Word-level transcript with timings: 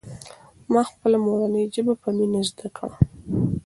ما 0.73 0.81
خپله 0.89 1.17
مورنۍ 1.25 1.65
ژبه 1.75 1.93
په 2.01 2.09
مینه 2.17 2.41
زده 2.49 2.67
کړه. 2.77 2.95